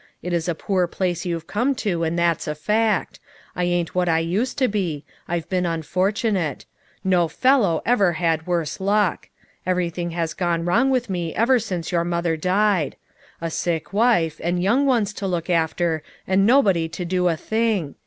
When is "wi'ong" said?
10.65-10.89